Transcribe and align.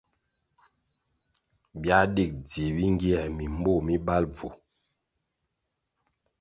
Biā 1.81 1.99
dig 2.15 2.31
dzih 2.45 2.71
bingiē 2.75 3.21
mimboh 3.37 3.81
mi 3.85 3.95
bal 4.05 4.23
bvu. 4.33 4.49